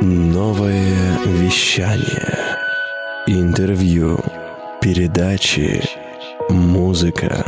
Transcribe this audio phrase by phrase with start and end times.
[0.00, 2.56] Новое вещание.
[3.26, 4.20] Интервью.
[4.80, 5.82] Передачи.
[6.48, 7.44] Музыка.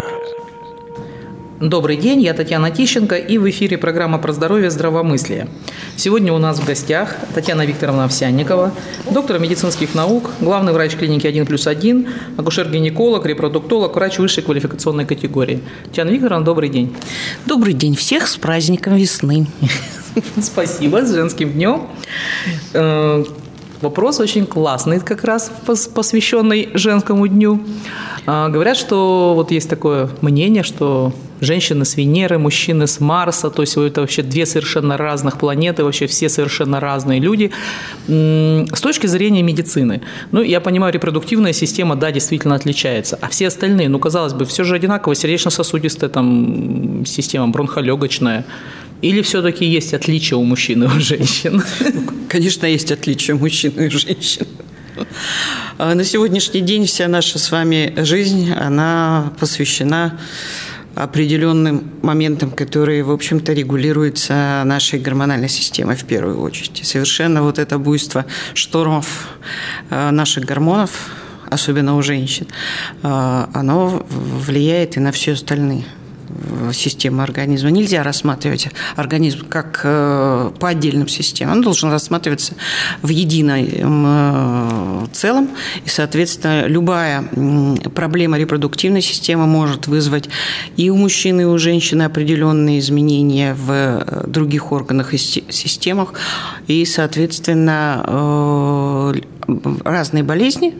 [1.60, 5.46] Добрый день, я Татьяна Тищенко и в эфире программа про здоровье здравомыслие.
[5.94, 8.72] Сегодня у нас в гостях Татьяна Викторовна Овсянникова,
[9.08, 15.60] доктор медицинских наук, главный врач клиники 1 плюс 1, акушер-гинеколог, репродуктолог, врач высшей квалификационной категории.
[15.84, 16.96] Татьяна Викторовна, добрый день.
[17.46, 19.46] Добрый день всех с праздником весны.
[20.40, 21.88] Спасибо, с женским днем.
[22.72, 23.24] Э,
[23.80, 25.50] вопрос очень классный, как раз
[25.94, 27.60] посвященный женскому дню.
[28.26, 33.62] А, говорят, что вот есть такое мнение, что женщины с Венеры, мужчины с Марса, то
[33.62, 37.50] есть это вообще две совершенно разных планеты, вообще все совершенно разные люди.
[38.06, 43.88] С точки зрения медицины, ну, я понимаю, репродуктивная система, да, действительно отличается, а все остальные,
[43.88, 48.44] ну, казалось бы, все же одинаково, сердечно-сосудистая там система, бронхолегочная,
[49.02, 51.62] или все-таки есть отличия у мужчин и у женщин?
[52.28, 54.46] Конечно, есть отличия у мужчин и у женщин.
[55.78, 60.18] А на сегодняшний день вся наша с вами жизнь, она посвящена
[60.94, 66.80] определенным моментам, которые, в общем-то, регулируются нашей гормональной системой в первую очередь.
[66.84, 69.28] Совершенно вот это буйство штормов
[69.88, 70.90] э, наших гормонов,
[71.48, 72.46] особенно у женщин,
[73.02, 75.84] э, оно влияет и на все остальные
[76.72, 77.70] системы организма.
[77.70, 81.56] Нельзя рассматривать организм как э, по отдельным системам.
[81.56, 82.54] Он должен рассматриваться
[83.02, 85.50] в едином э, целом.
[85.84, 87.24] И, соответственно, любая
[87.94, 90.28] проблема репродуктивной системы может вызвать
[90.76, 96.14] и у мужчины, и у женщины определенные изменения в э, других органах и системах.
[96.66, 99.14] И, соответственно,
[99.84, 100.74] разные болезни,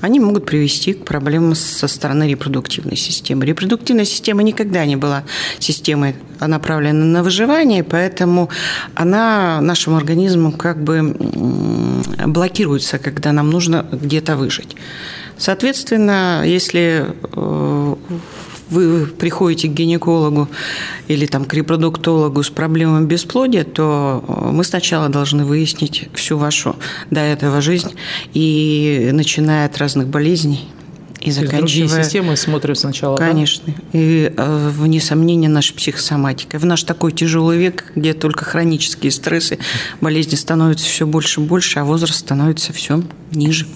[0.00, 3.44] они могут привести к проблемам со стороны репродуктивной системы.
[3.44, 5.24] Репродуктивная система никогда не была
[5.58, 8.48] системой, направленной на выживание, поэтому
[8.94, 11.14] она нашим организмом как бы
[12.26, 14.76] блокируется, когда нам нужно где-то выжить.
[15.38, 17.94] Соответственно, если э,
[18.70, 20.48] вы приходите к гинекологу
[21.08, 26.76] или там, к репродуктологу с проблемами бесплодия, то э, мы сначала должны выяснить всю вашу
[27.10, 27.94] до этого жизнь,
[28.34, 30.68] и начиная от разных болезней,
[31.20, 31.60] и заканчивая...
[31.60, 33.64] другие системы смотрим сначала, Конечно.
[33.66, 33.72] Да?
[33.92, 36.58] И, э, вне сомнения, наша психосоматика.
[36.58, 39.58] В наш такой тяжелый век, где только хронические стрессы,
[40.00, 43.66] болезни становятся все больше и больше, а возраст становится все ниже.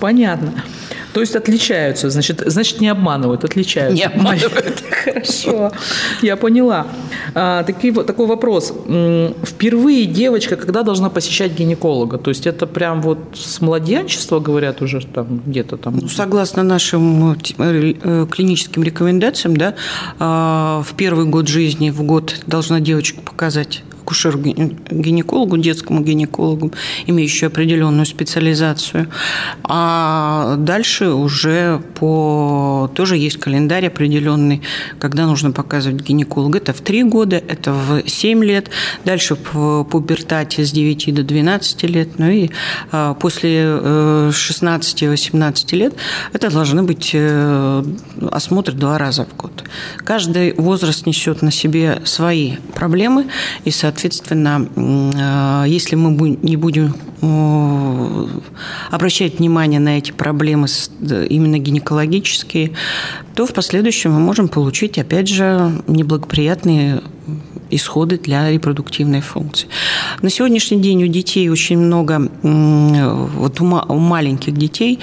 [0.00, 0.64] Понятно.
[1.12, 3.96] То есть отличаются, значит, значит не обманывают, отличаются.
[3.96, 4.82] Не обманывают.
[5.04, 5.72] Хорошо,
[6.22, 6.86] я поняла.
[7.34, 8.72] А, такой, такой вопрос.
[9.44, 12.18] Впервые девочка когда должна посещать гинеколога?
[12.18, 15.98] То есть это прям вот с младенчества, говорят, уже там где-то там?
[15.98, 19.74] Ну, согласно нашим э, э, клиническим рекомендациям, да,
[20.18, 26.72] а, в первый год жизни, в год должна девочка показать акушеру-гинекологу, детскому гинекологу,
[27.06, 29.08] имеющую определенную специализацию.
[29.64, 32.90] А дальше уже по...
[32.94, 34.62] тоже есть календарь определенный,
[34.98, 36.58] когда нужно показывать гинеколога.
[36.58, 38.70] Это в 3 года, это в 7 лет,
[39.04, 42.50] дальше в пубертате с 9 до 12 лет, ну и
[42.90, 45.94] а, после 16-18 э, лет
[46.32, 47.84] это должны быть э,
[48.30, 49.64] осмотры два раза в год.
[49.98, 53.26] Каждый возраст несет на себе свои проблемы,
[53.64, 56.92] и, соответственно, Соответственно, э, если мы не будем
[58.90, 60.66] обращать внимание на эти проблемы
[61.00, 62.72] именно гинекологические,
[63.36, 67.00] то в последующем мы можем получить, опять же, неблагоприятные
[67.72, 69.68] исходы для репродуктивной функции.
[70.20, 74.98] На сегодняшний день у детей очень много, вот у маленьких детей,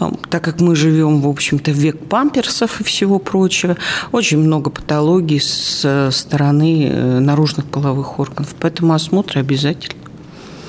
[0.00, 3.76] э, так как мы живем, в общем-то, век памперсов и всего прочего,
[4.12, 8.54] очень много патологий с стороны э, наружных половых органов.
[8.60, 10.03] Поэтому осмотр обязательно.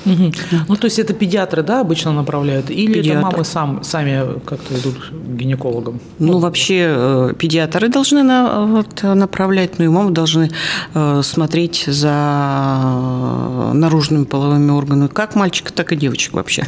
[0.06, 0.32] Угу.
[0.68, 2.70] Ну, то есть это педиатры, да, обычно направляют?
[2.70, 3.18] Или Педиатр.
[3.18, 6.00] это мамы сам, сами как-то идут к гинекологам?
[6.18, 10.50] Ну, ну вообще э, педиатры должны на, вот, направлять, ну и мамы должны
[10.94, 16.64] э, смотреть за наружными половыми органами, как мальчика, так и девочек вообще.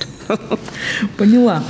[1.17, 1.63] Поняла.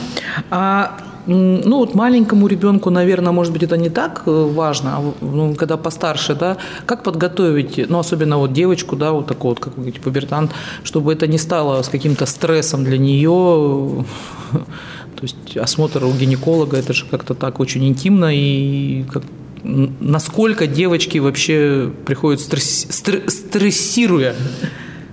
[0.50, 0.98] А
[1.28, 5.76] ну, вот маленькому ребенку, наверное, может быть, это не так э, важно, а ну, когда
[5.76, 10.00] постарше, да, как подготовить, ну, особенно вот девочку, да, вот такой вот, как вы говорите,
[10.00, 10.52] пубертант,
[10.84, 14.06] чтобы это не стало с каким-то стрессом для нее,
[14.52, 19.22] то есть осмотр у гинеколога, это же как-то так очень интимно и как,
[19.62, 24.34] насколько девочки вообще приходят стресс, стрессируя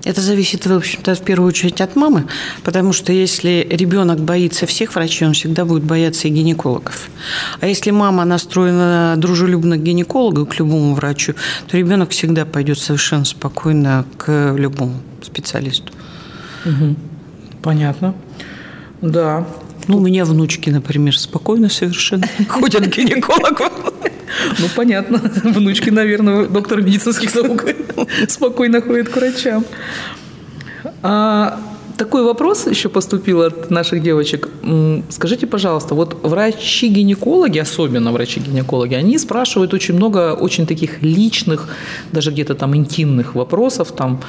[0.05, 2.27] это зависит, в общем-то, в первую очередь от мамы,
[2.63, 7.09] потому что если ребенок боится всех врачей, он всегда будет бояться и гинекологов.
[7.59, 11.33] А если мама настроена дружелюбно к гинекологу, к любому врачу,
[11.67, 15.91] то ребенок всегда пойдет совершенно спокойно к любому специалисту.
[16.65, 16.95] Угу.
[17.63, 18.13] Понятно.
[19.01, 19.47] Да.
[19.87, 23.65] Ну, у меня внучки, например, спокойно совершенно ходят к гинекологу.
[24.59, 25.19] Ну, понятно.
[25.43, 27.65] Внучки, наверное, доктор медицинских наук
[28.27, 29.65] спокойно ходят к врачам.
[31.01, 31.59] А
[31.97, 34.49] такой вопрос еще поступил от наших девочек.
[35.09, 41.67] Скажите, пожалуйста, вот врачи-гинекологи, особенно врачи-гинекологи, они спрашивают очень много очень таких личных,
[42.11, 44.19] даже где-то там интимных вопросов, там,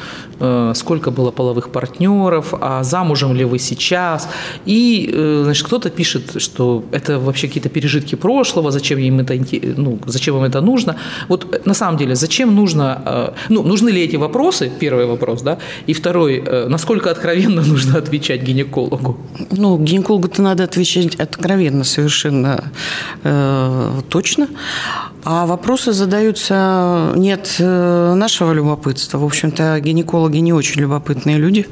[0.41, 4.29] э, сколько было половых партнеров, а замужем ли вы сейчас,
[4.67, 9.35] и, э, значит, кто-то пишет, что это вообще какие-то пережитки прошлого, зачем им это,
[9.77, 10.97] ну, зачем вам это нужно.
[11.29, 15.43] Вот э, на самом деле, зачем нужно, э, ну, нужны ли эти вопросы, первый вопрос,
[15.43, 15.59] да,
[15.89, 19.17] и второй, э, насколько откровенно откровенно нужно отвечать гинекологу?
[19.50, 22.64] Ну, гинекологу-то надо отвечать откровенно совершенно
[23.25, 24.49] э, точно.
[25.25, 29.19] А вопросы задаются нет э, нашего любопытства.
[29.19, 31.67] В общем-то, гинекологи не очень любопытные люди.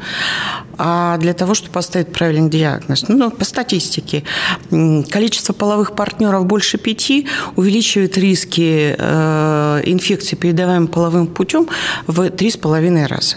[0.77, 4.25] А для того, чтобы поставить правильный диагноз, ну, по статистике,
[4.71, 11.69] количество половых партнеров больше пяти увеличивает риски э, инфекции, передаваемой половым путем,
[12.07, 13.37] в три с половиной раза.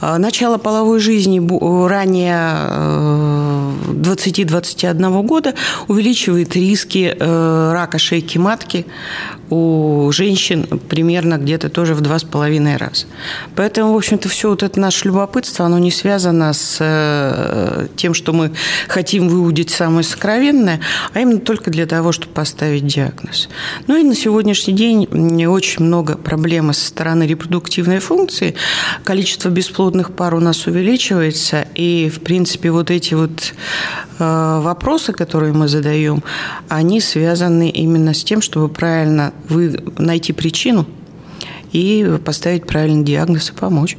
[0.00, 1.38] А, начало половой жизни
[1.88, 2.42] ранее
[3.92, 5.54] 20-21 э, года
[5.88, 8.86] увеличивает риски э, рака шейки матки
[9.50, 13.06] у женщин примерно где-то тоже в два с половиной раза.
[13.54, 18.32] Поэтому, в общем-то, все вот это наше любопытство, оно не связано с э, тем, что
[18.32, 18.52] мы
[18.88, 20.80] хотим выудить самое сокровенное,
[21.14, 23.48] а именно только для того, чтобы поставить диагноз.
[23.86, 28.54] Ну и на сегодняшний день очень много проблем со стороны репродуктивной функции.
[29.04, 33.54] Количество бесплодных пар у нас увеличивается, и, в принципе, вот эти вот
[34.18, 36.22] э, вопросы, которые мы задаем,
[36.68, 40.86] они связаны именно с тем, чтобы правильно вы найти причину
[41.72, 43.96] и поставить правильный диагноз и помочь.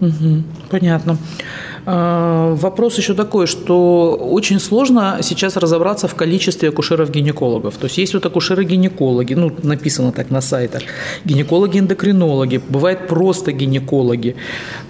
[0.00, 1.12] Угу, понятно.
[1.12, 7.76] А, вопрос еще такой, что очень сложно сейчас разобраться в количестве акушеров-гинекологов.
[7.76, 10.82] То есть есть вот акушеры-гинекологи, ну, написано так на сайтах,
[11.24, 14.36] гинекологи-эндокринологи, бывает просто гинекологи.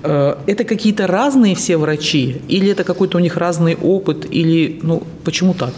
[0.02, 2.42] А, это какие-то разные все врачи?
[2.48, 4.26] Или это какой-то у них разный опыт?
[4.30, 5.72] Или, ну, почему так?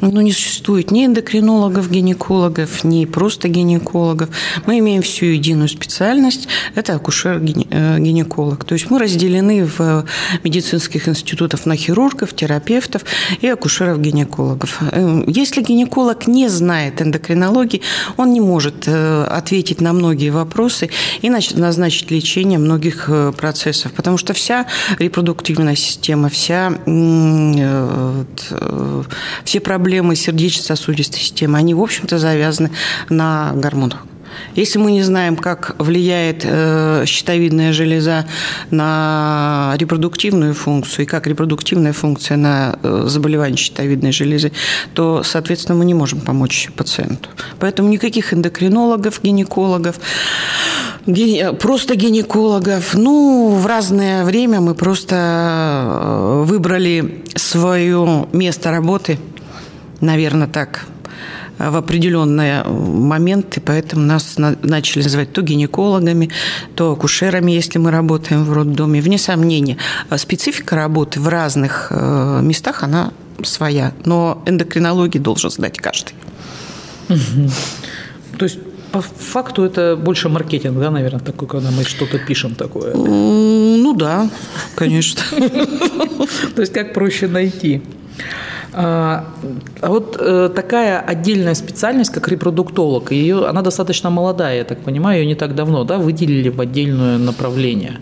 [0.00, 4.30] Ну, не существует ни эндокринологов, гинекологов, ни просто гинекологов.
[4.66, 8.64] Мы имеем всю единую специальность– это акушер-гинеколог.
[8.64, 10.06] То есть мы разделены в
[10.42, 13.04] медицинских институтах на хирургов, терапевтов
[13.40, 14.78] и акушеров-гинекологов.
[14.92, 17.82] Эм, если гинеколог не знает эндокринологии,
[18.16, 24.16] он не может э, ответить на многие вопросы и назначить лечение многих э, процессов, потому
[24.16, 24.66] что вся
[24.98, 28.24] репродуктивная система, вся, э,
[29.44, 32.70] все проблемы проблемы сердечно-сосудистой системы, они, в общем-то, завязаны
[33.08, 34.04] на гормонах.
[34.54, 38.24] Если мы не знаем, как влияет э, щитовидная железа
[38.70, 44.52] на репродуктивную функцию и как репродуктивная функция на э, заболевание щитовидной железы,
[44.94, 47.28] то, соответственно, мы не можем помочь пациенту.
[47.58, 49.98] Поэтому никаких эндокринологов, гинекологов,
[51.58, 52.94] просто гинекологов.
[52.94, 59.18] Ну, в разное время мы просто э, выбрали свое место работы–
[60.00, 60.86] наверное, так
[61.58, 66.30] в определенные моменты, поэтому нас начали называть то гинекологами,
[66.74, 69.02] то акушерами, если мы работаем в роддоме.
[69.02, 69.76] Вне сомнения,
[70.16, 73.12] специфика работы в разных э, местах, она
[73.44, 76.14] своя, но эндокринологии должен знать каждый.
[78.38, 78.58] То есть
[78.92, 82.94] по факту это больше маркетинг, да, наверное, такой, когда мы что-то пишем такое?
[82.94, 84.28] Ну да,
[84.74, 85.22] конечно.
[86.54, 87.82] То есть как проще найти?
[88.72, 89.24] А,
[89.80, 95.20] а вот э, такая отдельная специальность, как репродуктолог, ее, она достаточно молодая, я так понимаю,
[95.20, 97.98] ее не так давно, да, выделили в отдельное направление.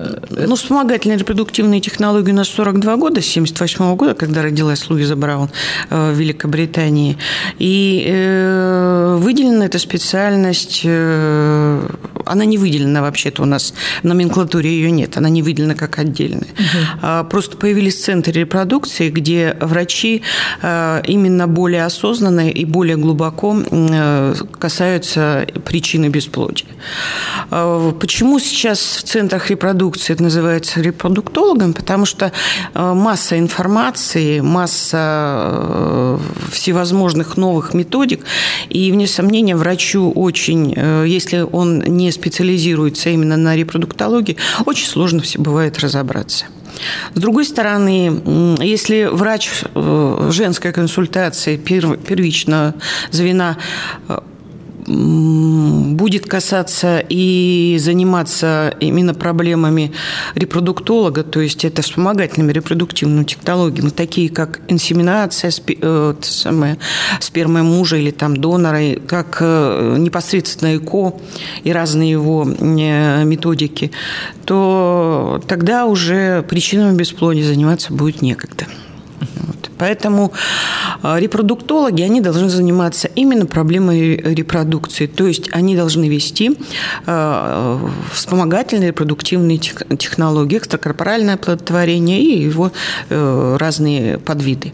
[0.00, 5.16] Э, ну, вспомогательные репродуктивные технологии у нас 42 года, с 78 года, когда родилась Луиза
[5.16, 5.50] Браун
[5.90, 7.18] э, в Великобритании.
[7.58, 15.16] И э, выделена эта специальность, она не выделена вообще-то у нас, в номенклатуре ее нет,
[15.16, 16.40] она не выделена как отдельная.
[16.40, 17.28] Угу.
[17.28, 20.22] Просто появились центры репродукции, где врачи
[20.62, 23.56] именно более осознанно и более глубоко
[24.58, 26.68] касаются причины бесплодия.
[27.50, 32.32] Почему сейчас в центрах репродукции репродукции, это называется репродуктологом, потому что
[32.74, 36.18] э, масса информации, масса э,
[36.52, 38.24] всевозможных новых методик,
[38.68, 45.20] и, вне сомнения, врачу очень, э, если он не специализируется именно на репродуктологии, очень сложно
[45.20, 46.46] все бывает разобраться.
[47.14, 48.22] С другой стороны,
[48.62, 49.50] если врач
[50.30, 52.74] женской консультации первичного
[53.10, 53.56] звена
[54.86, 59.92] будет касаться и заниматься именно проблемами
[60.34, 66.78] репродуктолога, то есть это вспомогательными репродуктивными технологиями, такие как инсеминация, э, самое,
[67.20, 71.14] спермы мужа или там донора, как э, непосредственно ЭКО
[71.64, 73.90] и разные его методики,
[74.44, 78.66] то тогда уже причинами бесплодия заниматься будет некогда.
[79.80, 80.32] Поэтому
[81.02, 85.06] а, репродуктологи, они должны заниматься именно проблемой репродукции.
[85.06, 86.58] То есть они должны вести
[87.06, 87.80] а,
[88.12, 92.72] вспомогательные репродуктивные технологии, экстракорпоральное оплодотворение и его
[93.08, 94.72] э, разные подвиды.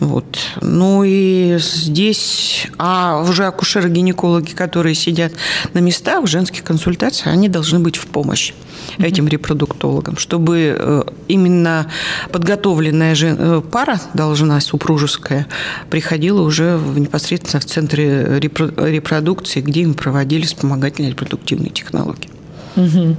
[0.00, 0.38] Вот.
[0.60, 5.32] Ну и здесь, а уже акушеры-гинекологи, которые сидят
[5.72, 8.52] на местах в женских консультациях, они должны быть в помощь
[8.98, 11.88] этим репродуктологам, чтобы э, именно
[12.30, 15.46] подготовленная э, пара должна, супружеская,
[15.90, 22.30] приходила уже в, непосредственно в центре репродукции, где им проводили вспомогательные репродуктивные технологии.
[22.76, 23.16] Угу.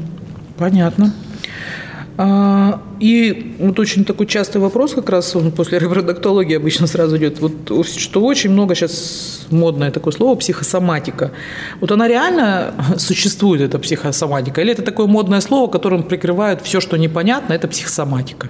[0.58, 1.13] Понятно.
[2.15, 7.39] А, и вот очень такой частый вопрос как раз он после репродуктологии обычно сразу идет,
[7.39, 7.53] вот,
[7.88, 11.32] что очень много сейчас модное такое слово психосоматика.
[11.82, 14.62] Вот она реально существует, эта психосоматика?
[14.62, 18.50] Или это такое модное слово, которым прикрывают все, что непонятно, это психосоматика?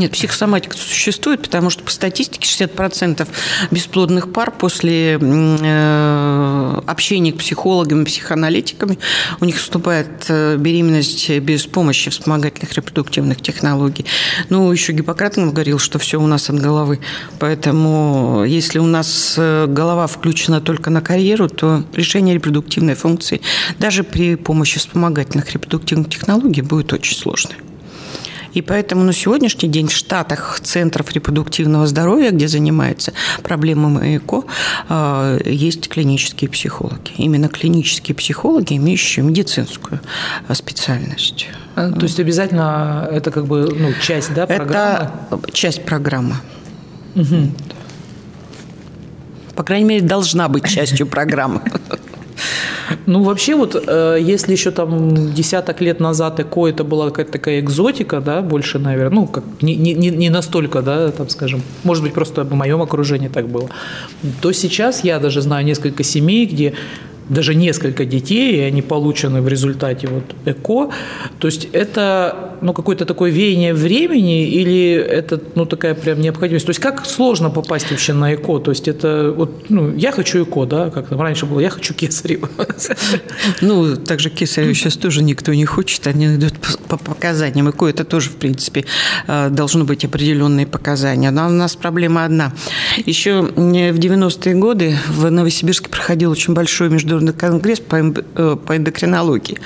[0.00, 3.28] Нет, психосоматика существует, потому что по статистике 60%
[3.70, 8.98] бесплодных пар после э, общения с психологами, психоаналитиками,
[9.40, 14.06] у них вступает э, беременность без помощи вспомогательных репродуктивных технологий.
[14.48, 17.00] Ну, еще Гиппократ говорил, что все у нас от головы.
[17.38, 23.42] Поэтому если у нас э, голова включена только на карьеру, то решение репродуктивной функции
[23.78, 27.58] даже при помощи вспомогательных репродуктивных технологий будет очень сложное.
[28.52, 34.44] И поэтому на сегодняшний день в Штатах центров репродуктивного здоровья, где занимаются проблемами ЭКО,
[34.88, 37.12] э, есть клинические психологи.
[37.16, 40.00] Именно клинические психологи, имеющие медицинскую
[40.48, 41.48] э, специальность.
[41.76, 45.10] А, то есть обязательно это как бы ну, часть да, программы?
[45.30, 46.36] Это часть программы.
[47.14, 47.52] Угу.
[49.54, 51.60] По крайней мере, должна быть частью программы.
[53.06, 57.60] Ну, вообще вот, э, если еще там десяток лет назад ЭКО это была какая-то такая
[57.60, 62.12] экзотика, да, больше, наверное, ну, как не, не, не настолько, да, там, скажем, может быть,
[62.12, 63.68] просто в моем окружении так было,
[64.40, 66.74] то сейчас я даже знаю несколько семей, где
[67.28, 70.90] даже несколько детей, и они получены в результате вот ЭКО.
[71.38, 76.66] То есть это ну, какое-то такое веяние времени или это ну, такая прям необходимость?
[76.66, 78.58] То есть как сложно попасть вообще на ЭКО?
[78.58, 81.94] То есть это вот, ну, я хочу ЭКО, да, как там раньше было, я хочу
[81.94, 82.48] кесарево.
[83.60, 86.54] Ну, также кесарево сейчас тоже никто не хочет, они идут
[86.88, 87.70] по показаниям.
[87.70, 88.84] ЭКО это тоже, в принципе,
[89.26, 91.30] э, должны быть определенные показания.
[91.30, 92.52] Но у нас проблема одна.
[93.06, 99.58] Еще в 90-е годы в Новосибирске проходил очень большой международный конгресс по, э, эндокринологии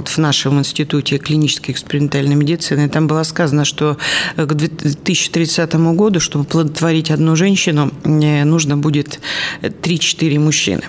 [0.00, 2.88] вот в нашем институте клинической экспериментальной медицины.
[2.88, 3.96] Там было сказано, что
[4.36, 9.20] к 2030 году, чтобы плодотворить одну женщину, нужно будет
[9.62, 10.82] 3-4 мужчины.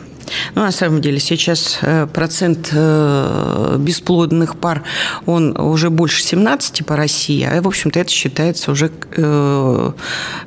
[0.55, 4.83] Ну, на самом деле, сейчас э, процент э, бесплодных пар,
[5.25, 8.91] он уже больше 17 по России, а, в общем-то, это считается уже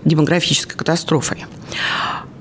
[0.05, 1.45] демографической катастрофой.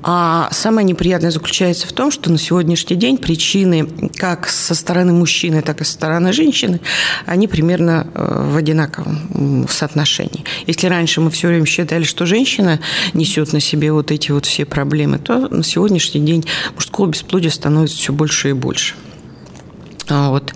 [0.03, 5.61] А самое неприятное заключается в том, что на сегодняшний день причины как со стороны мужчины,
[5.61, 6.81] так и со стороны женщины,
[7.25, 10.43] они примерно э, в одинаковом соотношении.
[10.67, 12.81] Если раньше мы все время считали, что женщина
[13.13, 16.45] несет на себе вот эти вот все проблемы, то на сегодняшний день
[16.75, 18.95] мужского бесплодия становится все больше и больше.
[20.09, 20.53] А, вот.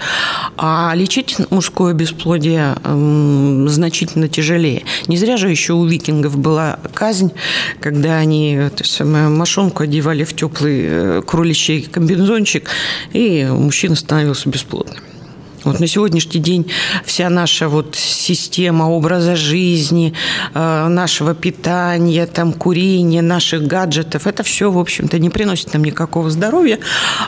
[0.58, 4.84] А лечить мужское бесплодие э, значительно тяжелее.
[5.08, 7.32] Не зря же еще у викингов была казнь,
[7.80, 12.70] когда они то есть, мошонку одевали в теплый э, кроличий комбинзончик,
[13.14, 15.04] и мужчина становился бесплодным.
[15.68, 16.72] Вот на сегодняшний день
[17.04, 20.14] вся наша вот система образа жизни,
[20.54, 26.30] э, нашего питания, там, курения, наших гаджетов, это все, в общем-то, не приносит нам никакого
[26.30, 26.80] здоровья,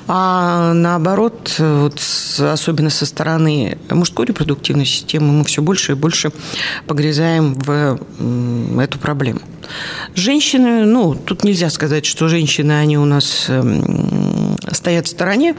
[0.07, 2.01] а наоборот, вот,
[2.39, 6.31] особенно со стороны мужской репродуктивной системы, мы все больше и больше
[6.87, 7.99] погрязаем в
[8.79, 9.41] эту проблему.
[10.15, 14.18] Женщины, ну, тут нельзя сказать, что женщины, они у нас эм,
[14.71, 15.55] стоят в стороне,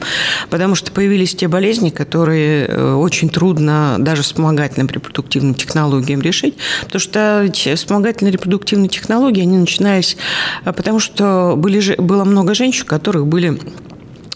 [0.51, 7.01] потому что появились те болезни, которые э, очень трудно даже вспомогательным репродуктивным технологиям решить, потому
[7.01, 10.17] что вспомогательные репродуктивные технологии, они начинались,
[10.65, 13.61] э, потому что были, было много женщин, у которых были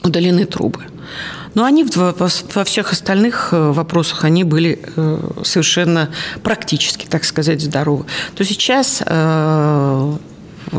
[0.02, 0.80] удалены трубы.
[1.54, 4.80] Но они во всех остальных э, вопросах они были
[5.44, 6.10] совершенно
[6.42, 8.04] практически, так сказать, здоровы.
[8.34, 9.02] То сейчас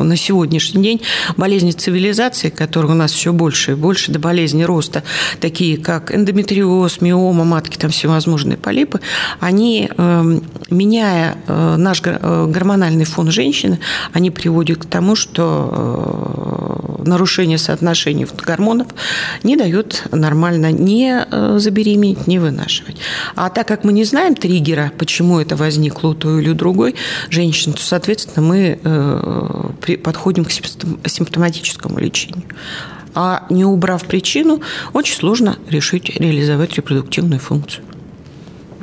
[0.03, 1.01] на сегодняшний день
[1.37, 5.03] болезни цивилизации, которые у нас все больше и больше, до болезни роста,
[5.39, 9.01] такие как эндометриоз, миома, матки, там всевозможные полипы,
[9.39, 13.79] они, эм, меняя э, наш э, гормональный фон женщины,
[14.13, 18.87] они приводят к тому, что э, нарушение соотношений гормонов
[19.43, 21.25] не дает нормально не
[21.57, 22.97] забеременеть, не вынашивать.
[23.35, 26.95] А так как мы не знаем триггера, почему это возникло у той или другой
[27.29, 28.79] женщины, то, соответственно, мы
[29.93, 32.43] подходим к симптоматическому лечению.
[33.13, 34.61] А не убрав причину,
[34.93, 37.83] очень сложно решить реализовать репродуктивную функцию.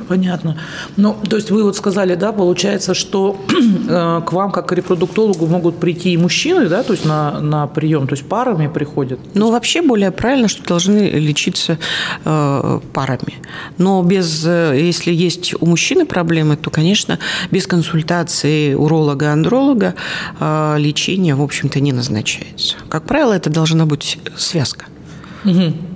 [0.07, 0.57] Понятно.
[0.97, 3.37] Ну, то есть вы вот сказали, да, получается, что
[3.89, 7.67] э, к вам как к репродуктологу могут прийти и мужчины, да, то есть на, на
[7.67, 9.19] прием, то есть парами приходят?
[9.33, 11.77] Ну, вообще более правильно, что должны лечиться
[12.25, 13.35] э, парами.
[13.77, 17.19] Но без, э, если есть у мужчины проблемы, то, конечно,
[17.51, 19.95] без консультации уролога-андролога
[20.39, 22.75] э, лечение, в общем-то, не назначается.
[22.89, 24.85] Как правило, это должна быть связка.
[25.45, 25.92] Угу.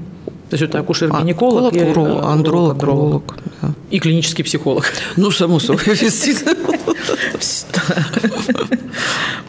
[0.49, 3.73] То есть это акушер-гинеколог, а, уролог, андролог, андролог, да.
[3.91, 4.85] и клинический психолог.
[5.17, 5.83] Ну, само собой.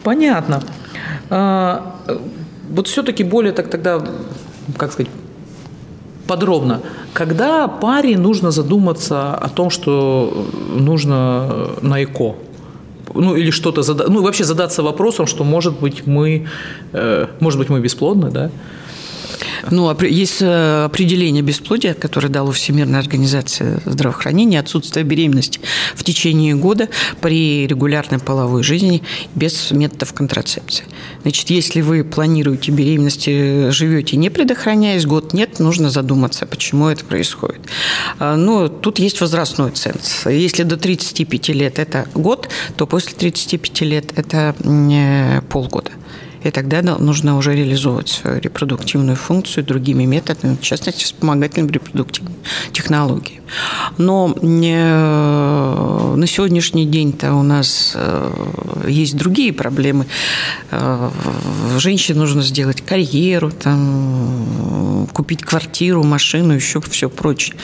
[0.03, 0.61] Понятно.
[1.29, 1.95] А,
[2.69, 4.03] вот все-таки более так тогда,
[4.77, 5.11] как сказать,
[6.27, 6.81] подробно.
[7.13, 12.35] Когда паре нужно задуматься о том, что нужно на ЭКО?
[13.15, 16.45] Ну, или что-то задать, ну, вообще задаться вопросом, что, может быть, мы,
[16.93, 18.49] э, может быть, мы бесплодны, да?
[19.71, 25.59] Ну, есть э, определение бесплодия, которое дало Всемирная организация здравоохранения, отсутствие беременности
[25.95, 26.89] в течение года
[27.21, 29.03] при регулярной половой жизни
[29.35, 30.85] без методов контрацепции.
[31.21, 37.61] Значит, если вы планируете беременность, живете не предохраняясь, год нет, нужно задуматься, почему это происходит.
[38.19, 40.25] А, ну, тут есть возрастной ценз.
[40.25, 45.91] Если до 35 лет это год, то после 35 лет это э, полгода.
[46.43, 52.35] И тогда нужно уже реализовывать свою репродуктивную функцию другими методами, в частности, вспомогательными репродуктивными
[52.71, 53.41] технологиями.
[53.97, 60.05] Но э, на сегодняшний день-то у нас э, есть другие проблемы.
[60.71, 61.09] Э,
[61.77, 67.55] женщине нужно сделать карьеру, там, купить квартиру, машину, еще все прочее.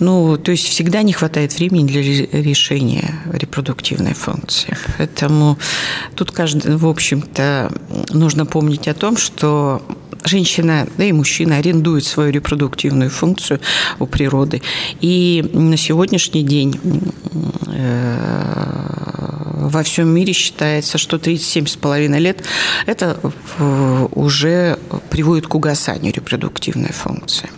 [0.00, 4.76] Ну, то есть всегда не хватает времени для решения репродуктивной функции.
[4.98, 5.58] Поэтому
[6.14, 7.72] тут, каждый, в общем-то,
[8.10, 9.82] нужно помнить о том, что
[10.24, 13.60] женщина, да и мужчина арендуют свою репродуктивную функцию
[13.98, 14.62] у природы.
[15.00, 16.78] И на сегодняшний день
[17.66, 18.96] э,
[19.66, 22.44] во всем мире считается, что 37,5 лет
[22.86, 23.18] это
[24.14, 24.78] уже
[25.10, 27.48] приводит к угасанию репродуктивной функции.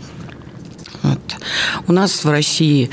[1.89, 2.91] У нас в России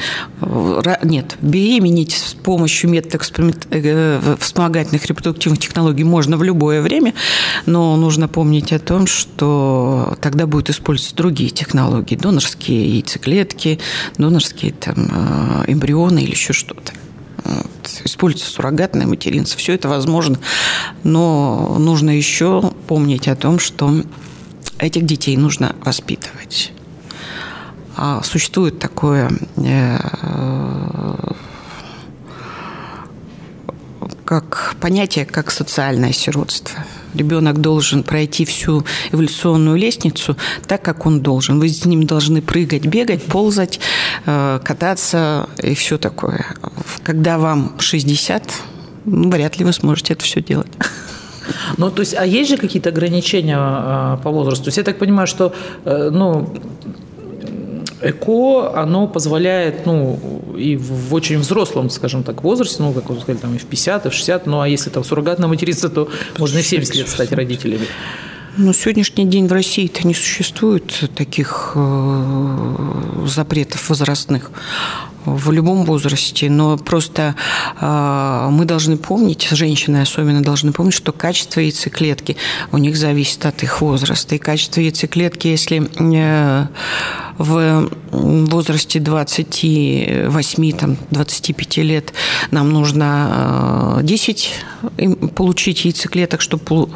[1.03, 7.13] нет, беременеть с помощью методов э, вспомогательных репродуктивных технологий можно в любое время,
[7.65, 13.79] но нужно помнить о том, что тогда будут использоваться другие технологии, донорские яйцеклетки,
[14.17, 16.93] донорские там, э, эмбрионы или еще что-то.
[18.05, 19.59] Используется суррогатное материнство.
[19.59, 20.39] Все это возможно,
[21.03, 24.03] но нужно еще помнить о том, что
[24.79, 26.71] этих детей нужно воспитывать.
[27.97, 29.97] А существует такое э,
[34.25, 36.83] как понятие, как социальное сиротство.
[37.13, 40.35] Ребенок должен пройти всю эволюционную лестницу
[40.67, 41.59] так, как он должен.
[41.59, 43.79] Вы с ним должны прыгать, бегать, ползать,
[44.25, 46.45] э, кататься и все такое.
[47.03, 48.43] Когда вам 60,
[49.05, 50.71] ну, вряд ли вы сможете это все делать.
[51.77, 54.65] Ну, то есть, а есть же какие-то ограничения э, по возрасту?
[54.65, 55.53] То есть, я так понимаю, что,
[55.85, 56.51] ну,
[58.01, 60.19] ЭКО, оно позволяет, ну,
[60.57, 64.05] и в очень взрослом, скажем так, возрасте, ну, как вы сказали, там и в 50,
[64.05, 67.09] и в 60, ну, а если там суррогатное материнство, то можно и в 70 лет
[67.09, 67.87] стать родителями.
[68.57, 74.51] Ну, сегодняшний день в России-то не существует таких э, запретов возрастных
[75.25, 77.35] в любом возрасте, но просто
[77.79, 82.37] э, мы должны помнить, женщины особенно должны помнить, что качество яйцеклетки
[82.71, 84.35] у них зависит от их возраста.
[84.35, 86.67] И качество яйцеклетки, если э,
[87.37, 92.13] в возрасте 28-25 лет
[92.51, 94.53] нам нужно 10
[94.97, 96.89] э, получить яйцеклеток, чтобы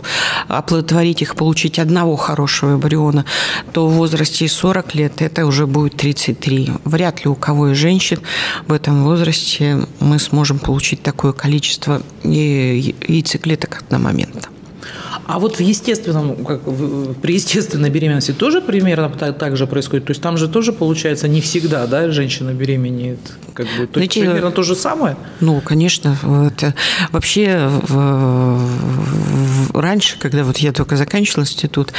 [0.47, 3.25] оплодотворить их, получить одного хорошего эмбриона,
[3.73, 6.71] то в возрасте 40 лет это уже будет 33.
[6.85, 8.18] Вряд ли у кого из женщин
[8.67, 14.49] в этом возрасте мы сможем получить такое количество яйцеклеток одномоментно.
[15.29, 16.61] А вот в естественном, как
[17.21, 20.05] при естественной беременности тоже примерно так, так же происходит?
[20.05, 23.19] То есть там же тоже получается не всегда, да, женщина беременеет?
[23.53, 25.17] Как бы, то Знаете, есть примерно то же самое?
[25.39, 26.17] Ну, конечно.
[26.47, 26.73] Это,
[27.11, 28.59] вообще в,
[29.79, 31.93] раньше, когда вот я только заканчивала институт,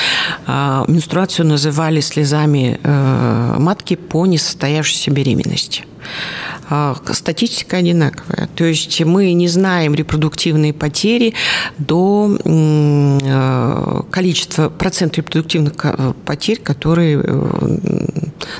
[0.48, 5.84] а, менструацию называли слезами э, матки по несостоявшейся беременности.
[6.68, 8.48] А, статистика одинаковая.
[8.54, 11.34] То есть мы не знаем репродуктивные потери
[11.78, 15.74] до э, количества, процент репродуктивных
[16.24, 17.22] потерь, которые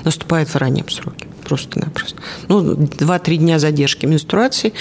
[0.05, 2.20] наступают в раннем сроке просто-напросто.
[2.51, 4.73] Ну, 2-3 дня задержки менструации.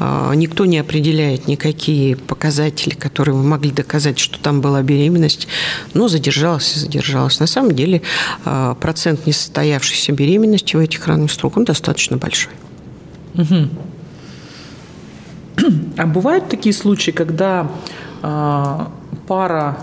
[0.00, 5.46] А, никто не определяет никакие показатели, которые вы могли доказать, что там была беременность.
[5.94, 7.38] Ну, задержалась и задержалась.
[7.38, 8.02] На самом деле
[8.44, 12.54] а, процент несостоявшейся беременности в этих ранних сроках он достаточно большой.
[13.34, 13.68] Угу.
[15.96, 17.70] А бывают такие случаи, когда
[18.22, 18.78] э,
[19.28, 19.78] пара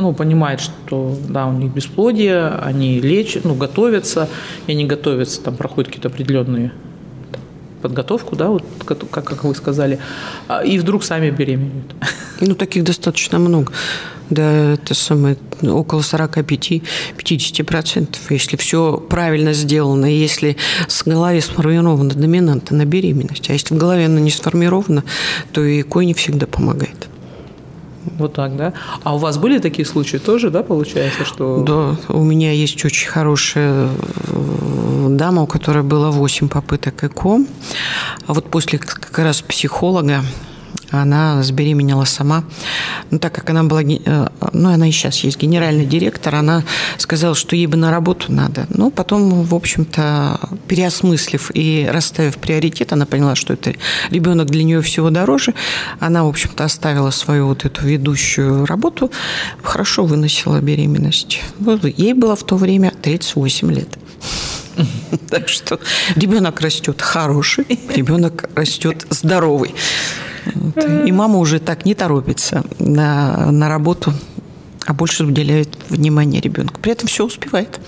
[0.00, 4.28] ну, понимает, что да, у них бесплодие, они лечат, ну, готовятся,
[4.66, 6.72] и они готовятся, там проходят какие-то определенные
[7.80, 9.98] подготовку, да, вот как, как вы сказали,
[10.48, 11.94] а, и вдруг сами беременеют.
[12.42, 13.70] Ну, таких достаточно много.
[14.30, 20.56] Да, это самое, около 45-50%, если все правильно сделано, если
[20.88, 25.04] с голове сформирована доминанта на беременность, а если в голове она не сформирована,
[25.52, 27.10] то и ЭКО не всегда помогает.
[28.18, 28.72] Вот так, да?
[29.02, 31.62] А у вас были такие случаи тоже, да, получается, что...
[31.62, 33.88] Да, у меня есть очень хорошая
[34.28, 37.44] э, дама, у которой было 8 попыток ЭКО.
[38.26, 40.22] А вот после как раз психолога
[40.90, 42.44] она забеременела сама.
[43.10, 46.64] Ну, так как она была, э, ну, она и сейчас есть генеральный директор, она
[46.98, 48.66] сказала, что ей бы на работу надо.
[48.70, 53.74] Ну, потом, в общем-то, переосмыслив и расставив приоритет, она поняла, что это
[54.10, 55.54] ребенок для нее всего дороже.
[56.00, 59.10] Она, в общем-то, оставила свою вот эту ведущую работу,
[59.62, 61.40] хорошо выносила беременность.
[61.96, 63.98] Ей было в то время 38 лет.
[65.28, 65.78] Так что
[66.16, 69.74] ребенок растет хороший, ребенок растет здоровый.
[70.46, 71.06] Вот.
[71.06, 74.12] И мама уже так не торопится на, на работу,
[74.86, 76.80] а больше уделяет внимание ребенку.
[76.80, 77.80] При этом все успевает.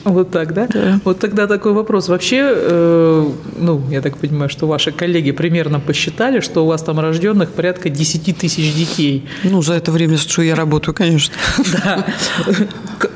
[0.04, 0.66] Вот так, да?
[0.66, 1.00] да?
[1.04, 2.08] Вот тогда такой вопрос.
[2.08, 7.00] Вообще, э, ну, я так понимаю, что ваши коллеги примерно посчитали, что у вас там
[7.00, 9.26] рожденных порядка 10 тысяч детей.
[9.44, 11.34] Ну, за это время, что я работаю, конечно.
[11.84, 12.04] Да.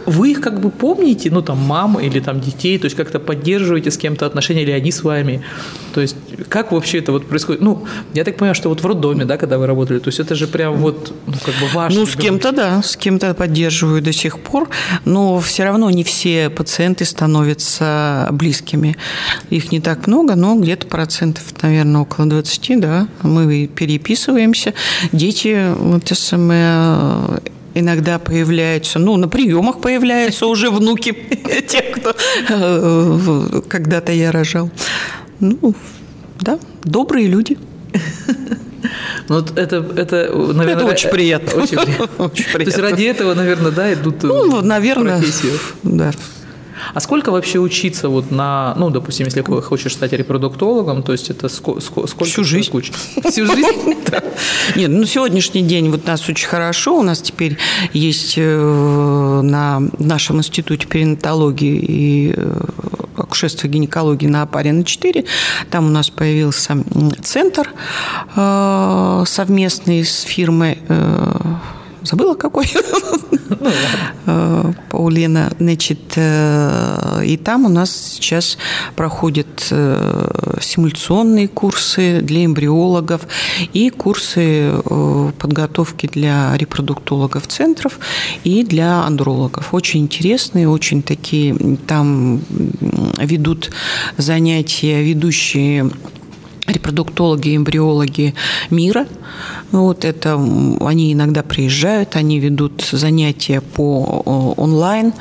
[0.07, 3.91] Вы их как бы помните, ну, там, мам или там детей, то есть как-то поддерживаете
[3.91, 5.43] с кем-то отношения, или они с вами?
[5.93, 6.17] То есть
[6.49, 7.61] как вообще это вот происходит?
[7.61, 10.35] Ну, я так понимаю, что вот в роддоме, да, когда вы работали, то есть это
[10.35, 14.13] же прям вот, ну, как бы ваш Ну, с кем-то, да, с кем-то поддерживаю до
[14.13, 14.69] сих пор,
[15.05, 16.74] но все равно не все пациенты
[17.05, 18.97] становятся близкими.
[19.51, 24.75] Их не так много, но где-то процентов, наверное, около 20, да, мы переписываемся.
[25.13, 27.41] Дети, вот СМЭ,
[27.75, 31.13] иногда появляются, ну, на приемах появляются уже внуки
[31.69, 32.15] тех, кто
[32.49, 34.71] э, когда-то я рожал.
[35.41, 35.75] Ну,
[36.41, 37.59] да, добрые люди.
[39.29, 41.63] Ну, вот это, это, наверное, это очень приятно.
[41.63, 42.25] Очень приятно.
[42.25, 42.59] Очень приятно.
[42.59, 45.59] То есть ради этого, наверное, да, идут ну, наверное, профессию.
[45.83, 46.13] Да.
[46.93, 51.49] А сколько вообще учиться вот на, ну, допустим, если хочешь стать репродуктологом, то есть это
[51.49, 51.81] сколько?
[51.81, 52.71] сколько Всю жизнь.
[53.31, 53.95] Всю жизнь?
[54.77, 56.99] Нет, ну, сегодняшний день вот нас очень хорошо.
[56.99, 57.59] У нас теперь
[57.93, 62.61] есть э, на нашем институте перинатологии и э,
[63.17, 65.25] акушерства гинекологии на Апарина 4.
[65.71, 66.77] Там у нас появился
[67.23, 67.71] центр
[68.37, 70.79] э, совместный с фирмой
[72.05, 72.67] забыла какой,
[73.61, 73.71] ну,
[74.27, 78.59] э, Паулина, значит, э, и там у нас сейчас
[78.97, 83.23] проходят э, симуляционные курсы для эмбриологов
[83.73, 84.73] и курсы
[85.39, 87.99] подготовки для репродуктологов центров
[88.45, 89.75] и для андрологов.
[89.75, 92.41] Очень интересные, очень такие, там
[93.19, 93.71] ведут
[94.17, 95.91] занятия ведущие
[96.67, 98.35] репродуктологи эмбриологи
[98.71, 99.07] мира.
[99.71, 100.35] Вот это
[100.81, 105.13] они иногда приезжают, они ведут занятия по онлайн.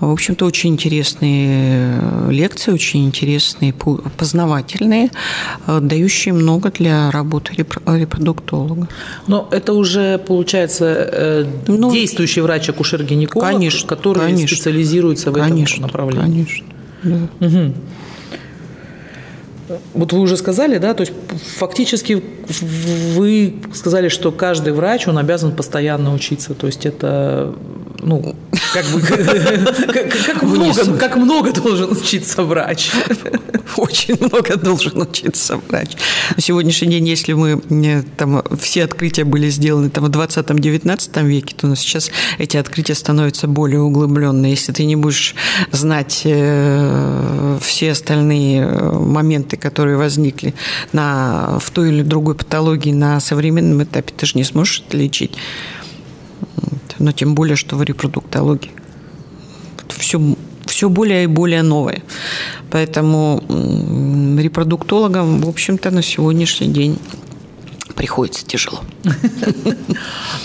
[0.00, 5.10] В общем-то, очень интересные лекции, очень интересные, познавательные,
[5.66, 8.88] дающие много для работы репродуктолога.
[9.26, 16.44] Но это уже, получается, э, ну, действующий врач-акушер-гинеколог, который конечно, специализируется в конечно, этом направлении.
[16.44, 16.66] Конечно,
[17.02, 17.46] да.
[17.46, 17.74] Угу.
[19.94, 21.12] Вот вы уже сказали, да, то есть
[21.56, 22.22] фактически
[23.14, 27.54] вы сказали, что каждый врач, он обязан постоянно учиться, то есть это,
[28.02, 28.36] ну,
[28.72, 29.00] как бы,
[30.26, 32.90] как много, как много должен учиться врач?
[33.76, 35.90] очень много должен учиться врач.
[36.34, 41.54] На сегодняшний день, если мы э, там все открытия были сделаны там в 20-19 веке,
[41.56, 44.52] то сейчас эти открытия становятся более углубленные.
[44.52, 45.34] Если ты не будешь
[45.72, 50.54] знать э, все остальные э, моменты, которые возникли
[50.92, 55.36] на, в той или другой патологии на современном этапе, ты же не сможешь это лечить.
[57.00, 58.70] Но тем более, что в репродуктологии.
[59.88, 60.20] Все
[60.66, 62.02] все более и более новое.
[62.70, 63.42] Поэтому
[64.38, 66.98] репродуктологам, в общем-то, на сегодняшний день
[68.00, 68.80] приходится тяжело.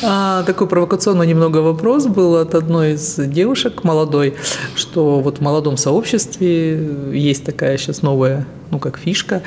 [0.03, 4.35] А, такой провокационный немного вопрос был от одной из девушек молодой,
[4.75, 6.77] что вот в молодом сообществе
[7.13, 9.41] есть такая сейчас новая ну, как фишка,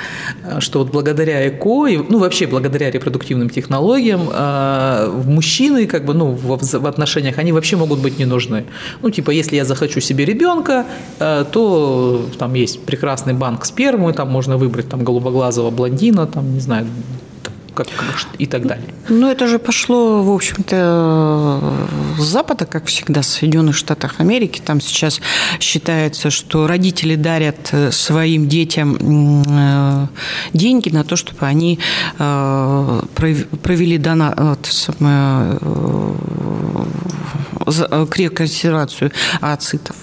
[0.58, 6.26] что вот благодаря ЭКО, и, ну, вообще благодаря репродуктивным технологиям, э, мужчины, как бы, ну,
[6.30, 8.64] в, в отношениях, они вообще могут быть не нужны.
[9.02, 10.86] Ну, типа, если я захочу себе ребенка,
[11.18, 16.60] э, то там есть прекрасный банк спермы, там можно выбрать там голубоглазого блондина, там, не
[16.60, 16.86] знаю,
[17.84, 17.88] как,
[18.38, 18.94] и так далее.
[19.08, 21.60] Ну, это же пошло, в общем-то,
[22.18, 24.60] с Запада, как всегда, с Соединенных Штатов Америки.
[24.64, 25.20] Там сейчас
[25.60, 30.06] считается, что родители дарят э, своим детям э,
[30.52, 31.78] деньги на то, чтобы они
[32.18, 33.02] э,
[33.62, 34.56] провели дона,
[38.10, 39.96] креконсервацию ацитов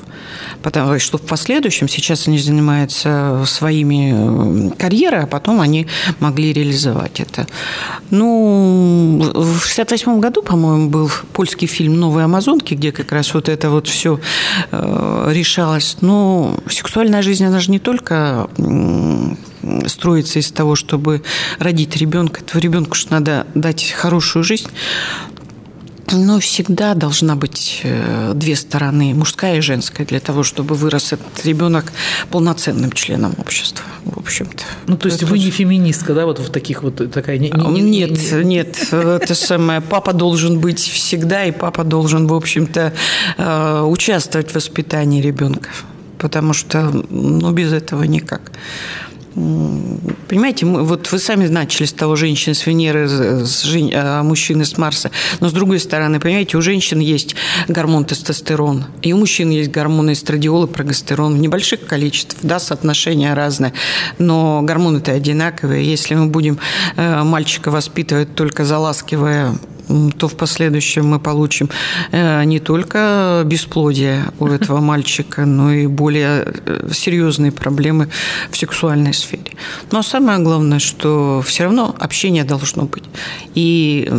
[0.66, 5.86] потому что в последующем сейчас они занимаются своими э, карьерой, а потом они
[6.20, 7.46] могли реализовать это.
[8.10, 13.70] Ну, в 68 году, по-моему, был польский фильм «Новые амазонки», где как раз вот это
[13.70, 14.20] вот все
[14.72, 15.98] э, решалось.
[16.02, 18.50] Но сексуальная жизнь, она же не только
[19.86, 21.22] строится из того, чтобы
[21.60, 22.42] родить ребенка.
[22.42, 24.70] Этого ребенку же надо дать хорошую жизнь.
[26.12, 31.46] Но всегда должна быть э, две стороны, мужская и женская, для того, чтобы вырос этот
[31.46, 31.92] ребенок
[32.30, 34.64] полноценным членом общества, в общем-то.
[34.88, 37.40] Ну, то есть это вы не феминистка, да, вот в таких вот такая...
[37.40, 38.44] Не, не, нет, не...
[38.44, 42.94] нет, это самое, папа должен быть всегда, и папа должен, в общем-то,
[43.38, 45.70] э, участвовать в воспитании ребенка,
[46.20, 48.52] потому что, ну, без этого никак.
[49.36, 53.08] Понимаете, мы, вот вы сами начали с того, женщины с Венеры,
[53.46, 53.92] с жен...
[53.94, 55.12] а мужчины с Марса.
[55.42, 57.36] Но с другой стороны, понимаете, у женщин есть
[57.68, 63.36] гормон тестостерон, и у мужчин есть гормоны эстрадиол и прогестерон в небольших количествах, да, соотношения
[63.36, 63.74] разные,
[64.20, 65.86] но гормоны-то одинаковые.
[65.86, 66.58] Если мы будем
[66.96, 69.56] э, мальчика воспитывать только заласкивая
[70.18, 71.70] то в последующем мы получим
[72.12, 78.10] э, не только бесплодие у этого мальчика, но и более э, серьезные проблемы
[78.50, 79.52] в сексуальной сфере.
[79.92, 83.04] Но самое главное, что все равно общение должно быть.
[83.54, 84.10] И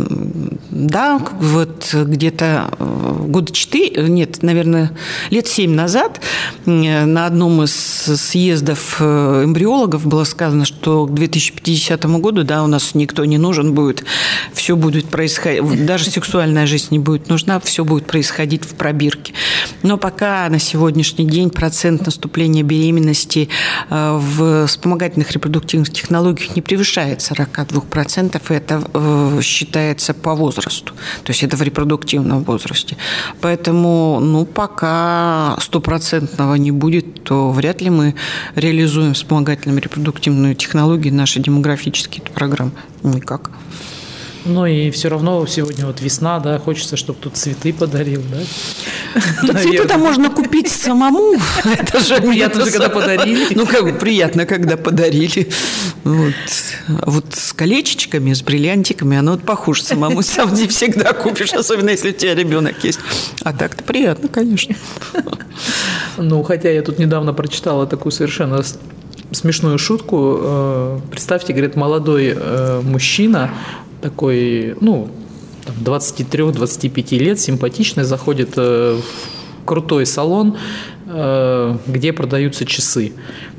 [0.69, 4.91] да, вот где-то э, года четыре, нет, наверное,
[5.29, 6.21] лет семь назад
[6.65, 13.25] на одном из съездов эмбриологов было сказано, что к 2050 году, да, у нас никто
[13.25, 14.03] не нужен будет,
[14.53, 19.33] все будет происходить даже сексуальная жизнь не будет нужна, все будет происходить в пробирке.
[19.83, 23.49] Но пока на сегодняшний день процент наступления беременности
[23.89, 30.93] э, в вспомогательных репродуктивных технологиях не превышает 42%, и это э, считается по возрасту,
[31.23, 32.97] то есть это в репродуктивном возрасте.
[33.41, 38.15] Поэтому, ну, пока стопроцентного не будет, то вряд ли мы
[38.55, 42.71] реализуем вспомогательными репродуктивную технологию наши демографические программы.
[43.03, 43.51] Никак.
[44.47, 49.61] Ну и все равно сегодня вот весна, да, хочется, чтобы тут цветы подарил, да?
[49.61, 51.35] Цветы-то можно купить самому.
[51.65, 53.53] Это же приятно, когда подарили.
[53.53, 55.49] Ну, как приятно, когда подарили.
[56.03, 56.33] Вот.
[57.05, 60.21] вот с колечечками, с бриллиантиками, оно вот похоже самому.
[60.21, 62.99] Сам не всегда купишь, особенно если у тебя ребенок есть.
[63.43, 64.75] А так-то приятно, конечно.
[66.17, 68.63] Ну, хотя я тут недавно прочитала такую совершенно
[69.31, 70.37] смешную шутку.
[70.39, 73.51] Э, представьте, говорит, молодой э, мужчина
[74.01, 75.09] такой, ну,
[75.83, 80.57] 23-25 лет, симпатичный, заходит э, в крутой салон,
[81.05, 83.13] э, где продаются часы.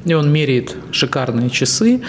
[0.05, 2.01] И он меряет шикарные часы,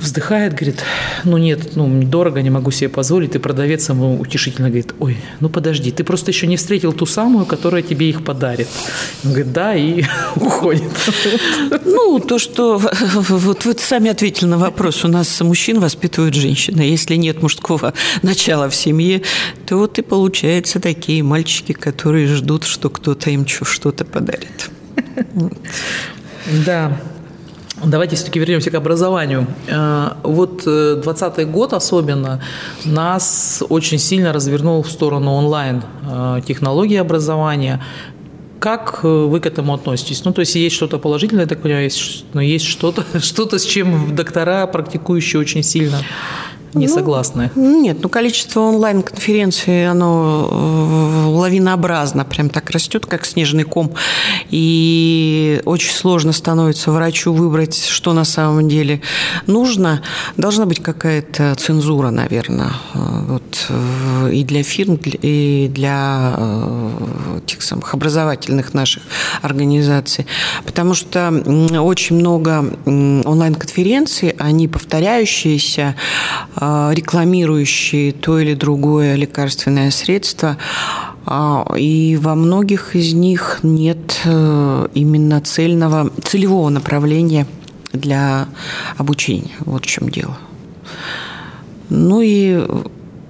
[0.00, 0.82] вздыхает, говорит,
[1.24, 3.34] ну нет, ну дорого, не могу себе позволить.
[3.34, 7.46] И продавец ему утешительно говорит, ой, ну подожди, ты просто еще не встретил ту самую,
[7.46, 8.68] которая тебе их подарит.
[9.24, 10.04] Он говорит, да, и
[10.36, 10.90] уходит.
[11.84, 12.78] Ну, то, что
[13.28, 16.80] вот вы сами ответили на вопрос, у нас мужчин воспитывают женщины.
[16.80, 19.22] Если нет мужского начала в семье,
[19.66, 24.70] то вот и получаются такие мальчики, которые ждут, что кто-то им что-то подарит.
[26.64, 27.00] Да,
[27.84, 29.46] Давайте все-таки вернемся к образованию.
[29.66, 32.42] Э, вот 2020 э, год особенно
[32.84, 37.82] нас очень сильно развернул в сторону онлайн э, технологии образования.
[38.58, 40.24] как вы к этому относитесь?
[40.24, 43.64] Ну, то есть есть что-то положительное, я так понимаю, есть, но есть что-то, что-то, с
[43.64, 45.98] чем доктора, практикующие, очень сильно
[46.74, 47.50] не ну, согласны?
[47.56, 53.92] Нет, ну количество онлайн-конференций, оно э, лавинообразно прям так растет, как снежный ком.
[54.50, 59.00] И очень сложно становится врачу выбрать, что на самом деле
[59.46, 60.02] нужно.
[60.36, 66.36] Должна быть какая-то цензура, наверное, э, вот, э, и для фирм, и для
[67.46, 69.02] тех самых образовательных наших
[69.42, 70.26] организаций.
[70.64, 71.30] Потому что
[71.80, 75.96] очень много онлайн-конференций, они повторяющиеся,
[76.60, 80.58] рекламирующие то или другое лекарственное средство,
[81.26, 87.46] а, и во многих из них нет э, именно цельного, целевого направления
[87.92, 88.48] для
[88.96, 89.52] обучения.
[89.60, 90.36] Вот в чем дело.
[91.88, 92.66] Ну и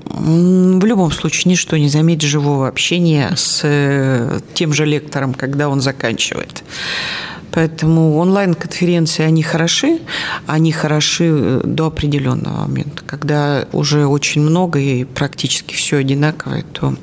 [0.05, 5.81] в любом случае ничто не заметит живого общения с э, тем же лектором, когда он
[5.81, 6.63] заканчивает.
[7.53, 9.99] Поэтому онлайн-конференции, они хороши,
[10.47, 13.03] они хороши э, до определенного момента.
[13.07, 16.95] Когда уже очень много и практически все одинаковое, то...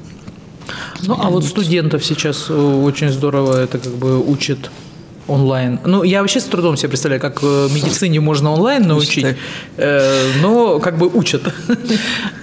[1.04, 4.72] Ну, а вот студентов сейчас э, очень здорово это как бы учат
[5.28, 5.80] онлайн.
[5.86, 9.36] Ну, я вообще с трудом себе представляю, как в медицине можно онлайн научить,
[9.78, 11.54] э, но как бы учат.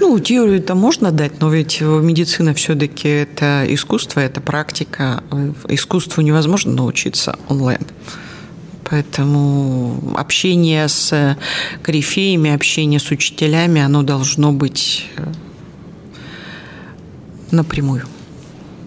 [0.00, 5.22] Ну, теорию-то можно дать, но ведь медицина все-таки это искусство, это практика.
[5.68, 7.80] Искусству невозможно научиться онлайн.
[8.90, 11.36] Поэтому общение с
[11.82, 15.24] корифеями, общение с учителями, оно должно быть э,
[17.50, 18.04] напрямую.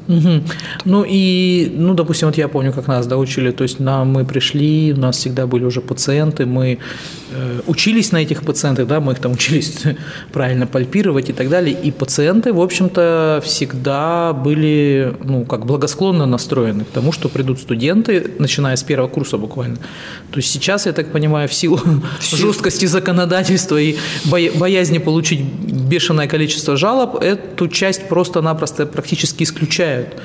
[0.07, 0.43] Угу.
[0.85, 4.25] Ну и, ну, допустим, вот я помню, как нас да, учили, то есть нам мы
[4.25, 6.79] пришли, у нас всегда были уже пациенты, мы
[7.31, 9.83] э, учились на этих пациентах, да, мы их там учились
[10.31, 16.85] правильно пальпировать и так далее, и пациенты, в общем-то, всегда были, ну, как благосклонно настроены
[16.85, 19.77] к тому, что придут студенты, начиная с первого курса буквально.
[20.31, 21.79] То есть сейчас, я так понимаю, в силу
[22.21, 30.15] жесткости законодательства и боязни получить бешеное количество жалоб, эту часть просто-напросто практически исключают влияют.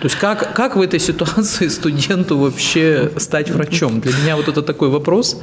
[0.00, 4.00] То есть как, как в этой ситуации студенту вообще стать врачом?
[4.00, 5.40] Для меня вот это такой вопрос,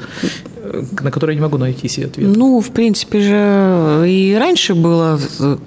[1.01, 2.35] на который я не могу найти себе ответ.
[2.35, 5.19] Ну, в принципе же и раньше было,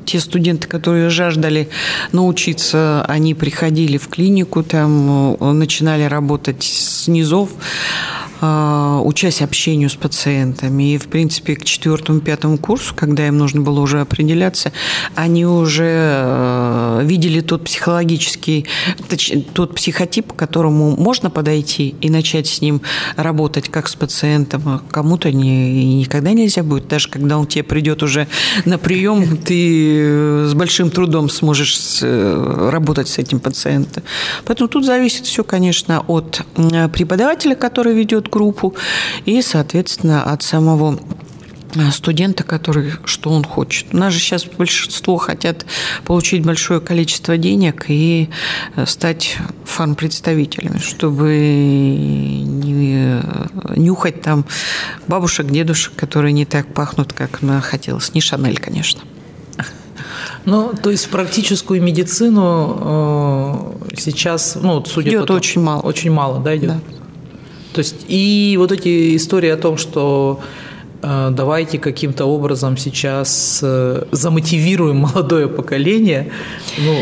[0.05, 1.69] те студенты, которые жаждали
[2.13, 7.51] научиться, они приходили в клинику, там начинали работать с низов,
[8.43, 10.95] учась общению с пациентами.
[10.95, 14.73] И, в принципе, к четвертому-пятому курсу, когда им нужно было уже определяться,
[15.15, 18.67] они уже э, видели тот психологический,
[19.55, 22.83] тот психотип, к которому можно подойти и начать с ним
[23.17, 24.63] работать как с пациентом.
[24.67, 26.89] А кому-то не, никогда нельзя будет.
[26.89, 28.27] Даже когда он тебе придет уже
[28.65, 34.03] на прием, ты э, с большим трудом сможешь э, работать с этим пациентом.
[34.45, 36.43] Поэтому тут зависит все, конечно, от
[36.93, 38.75] преподавателя, который ведет группу,
[39.27, 40.99] и, соответственно, от самого
[41.77, 43.87] э, студента, который, что он хочет.
[43.93, 45.67] У нас же сейчас большинство хотят
[46.05, 48.31] получить большое количество денег и
[48.75, 54.47] э, стать фармпредставителями, чтобы не э, нюхать там
[55.07, 58.15] бабушек, дедушек, которые не так пахнут, как хотелось.
[58.15, 59.03] Не Шанель, конечно.
[60.45, 65.83] Ну, то есть практическую медицину э, сейчас, ну, судя идет по очень мало.
[65.83, 66.71] Очень мало, да, идет?
[66.71, 66.81] Да.
[67.73, 70.41] То есть и вот эти истории о том, что
[71.03, 76.31] э, давайте каким-то образом сейчас э, замотивируем молодое поколение.
[76.79, 76.95] Ну,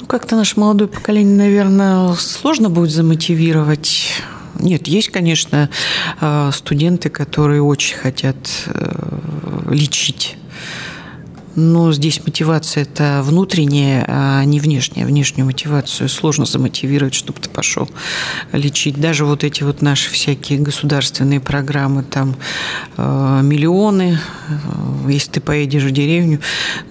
[0.00, 4.12] ну как-то наше молодое поколение, наверное, сложно будет замотивировать.
[4.60, 5.70] Нет, есть, конечно,
[6.20, 8.36] э, студенты, которые очень хотят
[9.68, 10.36] лечить
[11.54, 15.06] но здесь мотивация это внутренняя, а не внешняя.
[15.06, 17.88] Внешнюю мотивацию сложно замотивировать, чтобы ты пошел
[18.52, 19.00] лечить.
[19.00, 22.36] Даже вот эти вот наши всякие государственные программы, там
[22.96, 26.40] э, миллионы, э, если ты поедешь в деревню,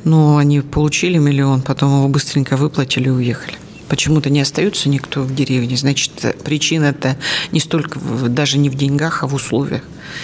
[0.04, 3.56] ну, они получили миллион, потом его быстренько выплатили и уехали
[3.91, 6.13] почему-то не остается никто в деревне, значит,
[6.45, 7.17] причина-то
[7.51, 9.82] не столько даже не в деньгах, а в условиях.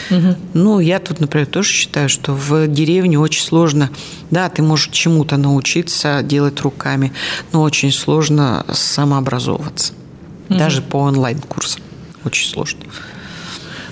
[0.10, 0.36] Угу.
[0.54, 3.90] Ну, я тут, например, тоже считаю, что в деревне очень сложно,
[4.32, 7.12] да, ты можешь чему-то научиться делать руками,
[7.52, 9.92] но очень сложно самообразовываться,
[10.48, 10.58] угу.
[10.58, 11.82] даже по онлайн-курсам.
[12.24, 12.80] Очень сложно.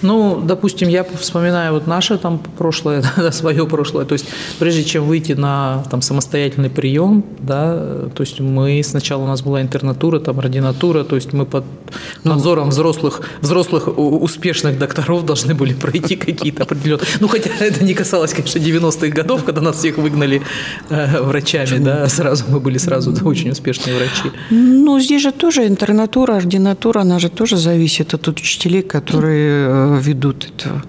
[0.01, 4.05] Ну, допустим, я вспоминаю вот наше там прошлое, да, свое прошлое.
[4.05, 4.25] То есть,
[4.59, 9.61] прежде чем выйти на там, самостоятельный прием, да, то есть мы сначала у нас была
[9.61, 11.63] интернатура, там ординатура, то есть мы под
[12.23, 17.05] ну, надзором взрослых, взрослых успешных докторов должны были пройти какие-то определенные...
[17.19, 20.41] Ну, хотя это не касалось, конечно, 90-х годов, когда нас всех выгнали
[20.89, 21.85] э, врачами, Почему?
[21.85, 24.31] да, сразу мы были сразу да, очень успешные врачи.
[24.49, 30.47] Ну, здесь же тоже интернатура, ординатура, она же тоже зависит от учителей, которые э, ведут
[30.47, 30.83] это.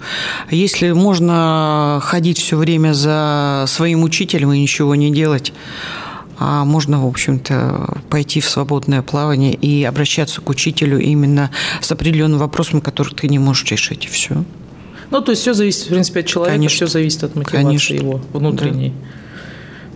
[0.51, 5.53] Если можно ходить все время за своим учителем и ничего не делать,
[6.39, 12.39] а можно, в общем-то, пойти в свободное плавание и обращаться к учителю именно с определенным
[12.39, 14.45] вопросом, который ты не можешь решить, и все.
[15.11, 16.77] Ну, то есть все зависит, в принципе, от человека, Конечно.
[16.77, 17.95] все зависит от мотивации Конечно.
[17.95, 18.91] его внутренней.
[18.91, 19.07] Да.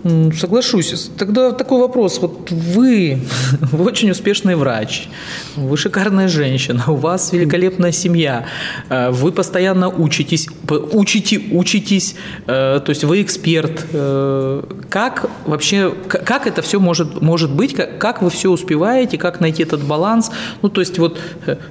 [0.03, 1.11] Соглашусь.
[1.18, 2.18] Тогда такой вопрос.
[2.20, 3.20] Вот вы,
[3.72, 5.09] вы очень успешный врач,
[5.57, 8.46] вы шикарная женщина, у вас великолепная семья,
[8.88, 10.48] э, вы постоянно учитесь,
[10.92, 12.14] учите, учитесь,
[12.46, 13.84] э, то есть вы эксперт.
[13.92, 19.64] Э, как вообще, как это все может, может быть, как, вы все успеваете, как найти
[19.64, 20.30] этот баланс?
[20.62, 21.18] Ну, то есть вот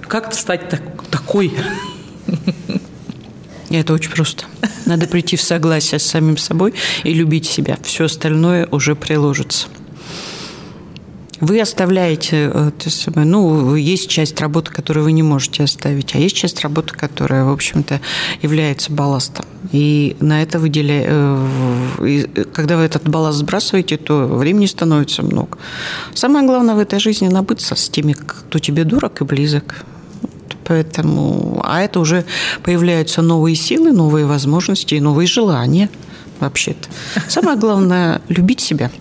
[0.08, 1.52] как стать так, такой
[3.78, 4.46] это очень просто.
[4.86, 7.78] Надо прийти в согласие с самим собой и любить себя.
[7.84, 9.68] Все остальное уже приложится.
[11.42, 12.72] Вы оставляете, э,
[13.16, 17.50] ну, есть часть работы, которую вы не можете оставить, а есть часть работы, которая, в
[17.50, 18.02] общем-то,
[18.42, 19.46] является балластом.
[19.72, 25.58] И на это выделяя, э, когда вы этот балласт сбрасываете, то времени становится много.
[26.14, 29.86] Самое главное в этой жизни набыться с теми, кто тебе дурак и близок.
[30.70, 32.26] Поэтому, а это уже
[32.64, 35.90] появляются новые силы, новые возможности и новые желания
[36.40, 36.88] вообще-то.
[37.28, 38.92] Самое главное– любить себя.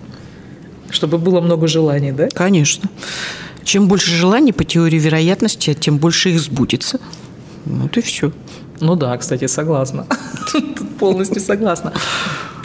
[0.89, 2.27] Чтобы было много желаний, да?
[2.33, 2.89] Конечно.
[3.63, 6.99] Чем больше желаний по теории вероятности, тем больше их сбудется.
[7.65, 8.31] Вот и все.
[8.79, 10.07] Ну да, кстати, согласна.
[10.99, 11.93] Полностью согласна.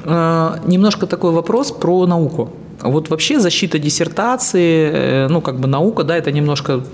[0.04, 2.54] А, немножко такой вопрос про науку.
[2.80, 6.84] Вот вообще защита диссертации, э, ну как бы наука, да, это немножко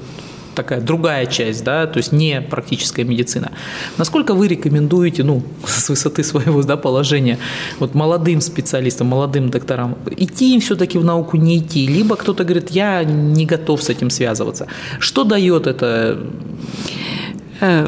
[0.55, 3.51] такая другая часть, да, то есть не практическая медицина.
[3.98, 7.38] Насколько вы рекомендуете, ну, с высоты своего да, положения,
[7.78, 11.86] вот молодым специалистам, молодым докторам, идти им все-таки в науку, не идти?
[11.86, 14.66] Либо кто-то говорит, я не готов с этим связываться.
[14.98, 16.18] Что дает это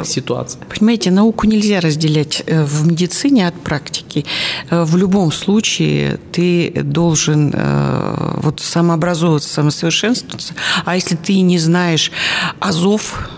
[0.05, 0.61] ситуация.
[0.69, 4.25] Понимаете, науку нельзя разделять э, в медицине от практики.
[4.71, 7.55] Э, в любом случае ты должен
[8.37, 10.55] вот самообразовываться, самосовершенствоваться.
[10.85, 12.11] А если ты не знаешь
[12.61, 13.29] азов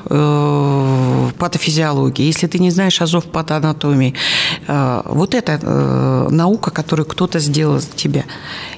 [1.39, 4.15] патофизиологии, если ты не знаешь азов патоанатомии,
[4.67, 8.25] вот это наука, которую кто-то сделал за тебя.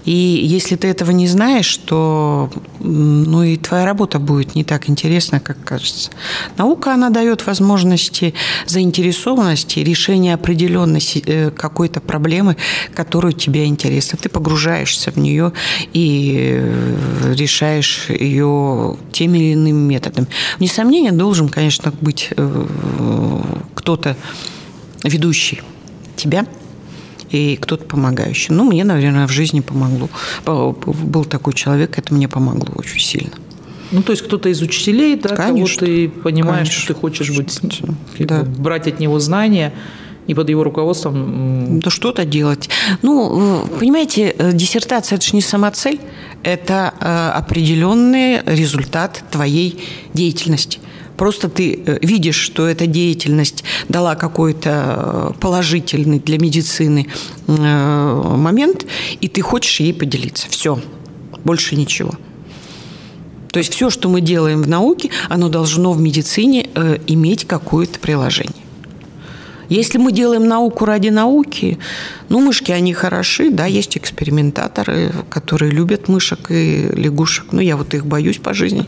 [0.05, 2.51] И если ты этого не знаешь, то
[2.81, 6.11] ну и твоя работа будет не так интересна, как кажется.
[6.57, 8.35] Наука, она дает возможности
[8.67, 12.57] заинтересованности, решения определенной э, какой-то проблемы,
[12.95, 14.19] которая тебе интересна.
[14.21, 15.53] Ты погружаешься в нее
[15.93, 20.27] и э, решаешь ее теми или иными методами.
[20.61, 22.65] Несомненно, должен, конечно, быть э,
[23.75, 24.17] кто-то
[25.05, 25.63] ведущий
[26.17, 26.47] тебя,
[27.31, 28.55] и кто-то помогающий.
[28.55, 30.09] Ну, мне, наверное, в жизни помогло.
[30.45, 33.33] Был такой человек, это мне помогло очень сильно.
[33.93, 35.81] Ну, то есть кто-то из учителей, да, Конечно.
[35.81, 36.81] кого ты понимаешь, Конечно.
[36.81, 37.83] что ты хочешь быть,
[38.19, 38.43] да.
[38.43, 39.73] брать от него знания
[40.27, 41.79] и под его руководством...
[41.81, 42.69] Да что-то делать.
[43.03, 46.01] Ну, понимаете, э, диссертация– это же не самоцель,
[46.43, 49.81] это э, определенный результат твоей
[50.15, 50.81] деятельности.
[51.17, 57.07] Просто ты э, видишь, что эта деятельность дала какой-то положительный для медицины
[57.47, 58.87] момент,
[59.21, 60.49] и ты хочешь ей поделиться.
[60.51, 60.81] Все,
[61.45, 62.13] больше ничего.
[63.57, 67.99] То есть все, что мы делаем в науке, оно должно в медицине э, иметь какое-то
[67.99, 68.66] приложение.
[69.69, 71.79] Если мы делаем науку ради науки,
[72.29, 77.47] ну, мышки, они хороши, да, есть экспериментаторы, которые любят мышек и лягушек.
[77.53, 78.87] Ну, я вот их боюсь по жизни,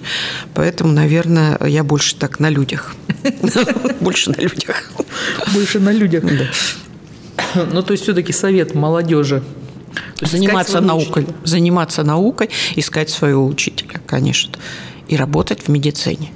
[0.55, 2.95] поэтому, наверное, я больше так на людях.
[4.01, 4.91] Больше на людях.
[5.53, 6.25] Больше на людях.
[7.73, 9.43] Ну, то есть все-таки совет молодежи
[10.21, 11.41] заниматься наукой, учителя.
[11.45, 14.55] заниматься наукой, искать своего учителя, конечно,
[15.09, 16.31] и работать в медицине,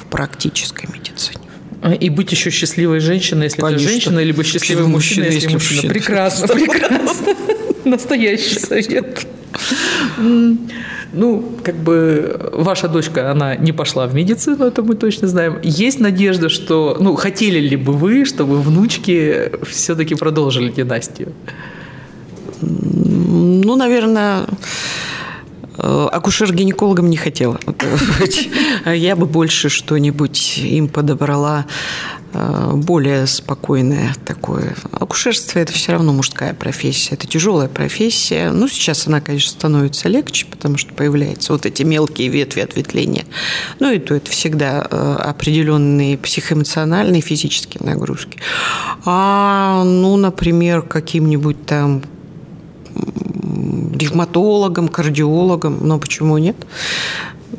[0.00, 1.45] в практической медицине.
[1.86, 3.86] А, и быть еще счастливой женщиной, если Конечно.
[3.86, 5.82] ты женщина, либо счастливый мужчина, если, мужчина.
[5.82, 5.92] мужчина.
[5.92, 7.34] Прекрасно, прекрасно.
[7.84, 9.24] Настоящий совет.
[11.12, 15.60] Ну, как бы ваша дочка, она не пошла в медицину, это мы точно знаем.
[15.62, 21.32] Есть надежда, что, ну, хотели ли бы вы, чтобы внучки все-таки продолжили династию?
[22.62, 24.46] ну, наверное,
[25.78, 27.58] акушер-гинекологом не хотела
[28.18, 28.48] быть.
[28.86, 31.66] Я бы больше что-нибудь им подобрала
[32.32, 34.74] э, более спокойное такое.
[34.92, 38.50] Акушерство– это все равно мужская профессия, это тяжелая профессия.
[38.50, 43.24] Ну, сейчас она, конечно, становится легче, потому что появляются вот эти мелкие ветви ответвления.
[43.80, 48.38] Ну, и то это всегда э, определенные психоэмоциональные, физические нагрузки.
[49.04, 52.02] А, ну, например, каким-нибудь там
[53.56, 56.56] ревматологом, кардиологом, но почему нет?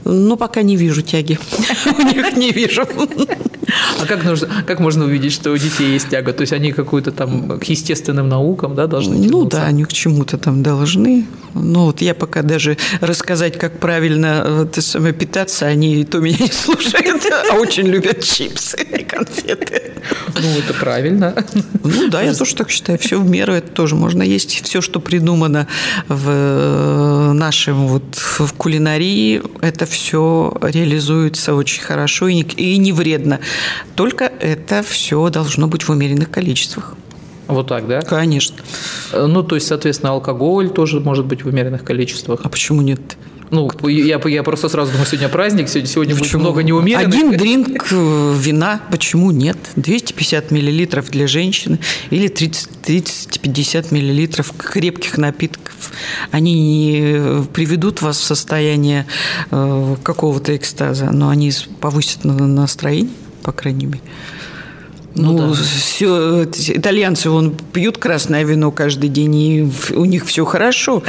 [0.03, 1.39] Но пока не вижу тяги.
[1.97, 2.85] У них не вижу.
[4.01, 6.31] А как, нужно, как можно увидеть, что у детей есть тяга?
[6.31, 9.31] То есть они какую-то там к естественным наукам да, должны тянуться?
[9.31, 11.25] Ну да, они к чему-то там должны.
[11.53, 16.37] Ну вот я пока даже рассказать, как правильно э, ты самое питаться, они то меня
[16.39, 19.93] не слушают, а очень любят чипсы и конфеты.
[20.35, 21.33] Ну это правильно.
[21.83, 22.99] Ну да, я тоже так считаю.
[22.99, 24.63] Все в меру, это тоже можно есть.
[24.63, 25.67] Все, что придумано
[26.07, 33.39] в э, нашем вот в кулинарии, это все реализуется очень хорошо и не вредно.
[33.95, 36.95] Только это все должно быть в умеренных количествах.
[37.47, 38.01] Вот так, да?
[38.01, 38.57] Конечно.
[39.13, 42.41] Э, ну, то есть, соответственно, алкоголь тоже может быть в умеренных количествах.
[42.43, 43.17] А почему нет?
[43.49, 47.07] Ну, я, я просто сразу думаю, сегодня праздник, сегодня, сегодня будет много неумеренных.
[47.07, 49.57] Один дринк э, вина, почему нет?
[49.75, 51.79] 250 миллилитров для женщины
[52.09, 55.73] или 30-50 миллилитров крепких напитков.
[56.31, 59.05] Они не приведут вас в состояние
[59.51, 63.13] э, какого-то экстаза, но они повысят настроение
[63.47, 64.01] по крайней мере.
[65.17, 65.53] Ну, ну да.
[65.55, 71.03] все, итальянцы вон пьют красное вино каждый день, и у них все хорошо.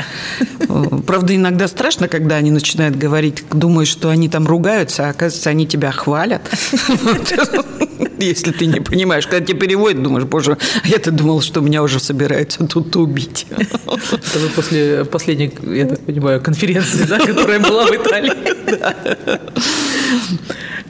[1.06, 5.66] Правда, иногда страшно, когда они начинают говорить, думаешь, что они там ругаются, а оказывается, они
[5.66, 6.42] тебя хвалят.
[8.18, 12.66] Если ты не понимаешь, когда тебе переводят, думаешь, боже, я-то думал, что меня уже собираются
[12.66, 13.46] тут убить.
[13.50, 18.32] Это вы после последней, я так понимаю, конференции, да, которая была в Италии.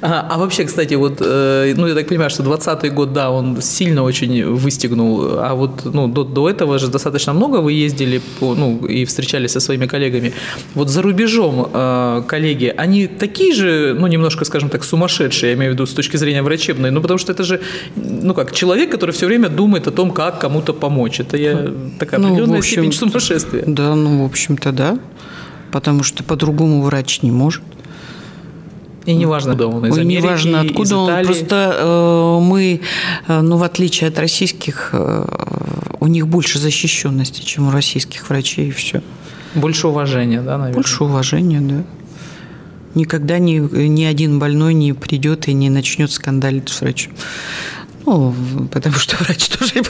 [0.00, 3.60] А, а вообще, кстати, вот, э, ну, я так понимаю, что 20 год, да, он
[3.60, 8.54] сильно очень выстегнул, а вот, ну, до, до этого же достаточно много вы ездили, по,
[8.54, 10.32] ну, и встречались со своими коллегами.
[10.74, 15.72] Вот за рубежом э, коллеги, они такие же, ну, немножко, скажем так, сумасшедшие, я имею
[15.72, 17.60] в виду с точки зрения врачебной, ну, потому что это же,
[17.96, 21.20] ну, как, человек, который все время думает о том, как кому-то помочь.
[21.20, 23.64] Это я, такая ну, определенная степень сумасшествия.
[23.66, 24.98] Да, ну, в общем-то, да,
[25.72, 27.62] потому что по-другому врач не может.
[29.08, 31.24] И неважно, откуда он, из Америки, неважно, откуда из он.
[31.24, 32.80] Просто э, мы,
[33.26, 35.24] э, ну, в отличие от российских, э,
[36.00, 39.00] у них больше защищенности, чем у российских врачей, и все.
[39.54, 40.74] Больше уважения, да, наверное?
[40.74, 41.84] Больше уважения, да.
[42.98, 47.12] Никогда ни, ни один больной не придет и не начнет скандалить с врачом.
[48.04, 48.34] Ну,
[48.72, 49.82] потому что врач тоже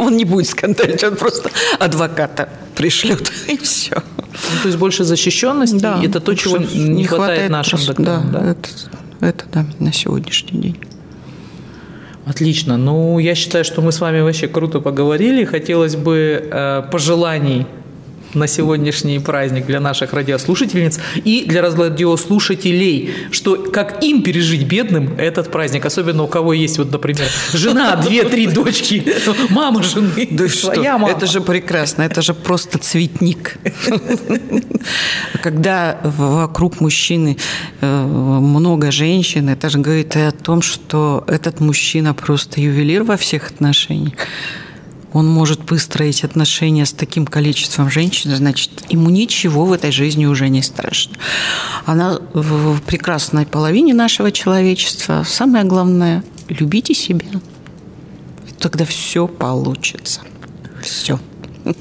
[0.00, 4.02] он не будет скандалить, он просто адвоката пришлет, и все.
[4.18, 7.94] Ну, то есть больше защищенности, да, это то, чего не, не хватает, хватает нашим просто,
[7.94, 8.40] докторам, да?
[8.40, 8.50] да?
[8.50, 8.68] Это,
[9.20, 10.76] это да, на сегодняшний день.
[12.26, 12.76] Отлично.
[12.76, 15.44] Ну, я считаю, что мы с вами вообще круто поговорили.
[15.44, 17.68] Хотелось бы э, пожеланий
[18.34, 25.50] на сегодняшний праздник для наших радиослушательниц и для радиослушателей, что как им пережить бедным этот
[25.50, 29.04] праздник, особенно у кого есть, вот, например, жена, две-три дочки,
[29.50, 30.98] мама жены, да своя что?
[30.98, 31.10] мама.
[31.10, 33.58] Это же прекрасно, это же просто цветник.
[35.42, 37.36] Когда вокруг мужчины
[37.80, 43.50] э, много женщин, это же говорит о том, что этот мужчина просто ювелир во всех
[43.50, 44.14] отношениях
[45.16, 50.50] он может выстроить отношения с таким количеством женщин, значит, ему ничего в этой жизни уже
[50.50, 51.16] не страшно.
[51.86, 55.24] Она в прекрасной половине нашего человечества.
[55.26, 57.26] Самое главное– любите себя.
[58.58, 60.20] Тогда все получится.
[60.82, 61.18] Все.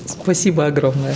[0.08, 1.16] Спасибо огромное.